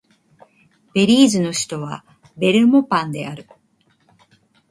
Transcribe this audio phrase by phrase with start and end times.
[0.95, 2.03] ベリーズの首都は
[2.35, 3.47] ベルモパンである